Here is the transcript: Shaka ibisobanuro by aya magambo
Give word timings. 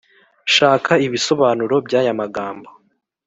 Shaka 0.53 0.93
ibisobanuro 1.07 1.75
by 1.85 1.93
aya 1.99 2.13
magambo 2.21 2.69